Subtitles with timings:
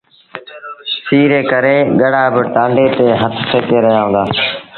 [1.05, 4.23] سيٚ ري ڪري ڳڙآ ٻآري ٽآنڊي تي هٿ سيڪي رهيآ هُݩدآ۔